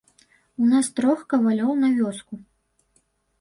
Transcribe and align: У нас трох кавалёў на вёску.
У 0.61 0.69
нас 0.71 0.89
трох 0.99 1.19
кавалёў 1.33 1.71
на 1.83 1.93
вёску. 1.99 2.33